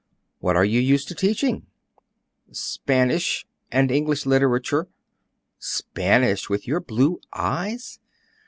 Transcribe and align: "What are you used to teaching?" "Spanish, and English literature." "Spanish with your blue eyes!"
"What 0.39 0.55
are 0.55 0.65
you 0.65 0.79
used 0.79 1.07
to 1.09 1.13
teaching?" 1.13 1.67
"Spanish, 2.51 3.45
and 3.71 3.91
English 3.91 4.25
literature." 4.25 4.87
"Spanish 5.59 6.49
with 6.49 6.65
your 6.67 6.79
blue 6.79 7.21
eyes!" 7.35 7.99